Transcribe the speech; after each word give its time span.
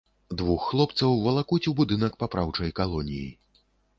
Двух 0.41 0.61
хлопцаў 0.69 1.11
валакуць 1.25 1.61
у 1.71 1.75
будынак 1.81 2.17
папраўчай 2.23 2.75
калоніі. 2.83 3.29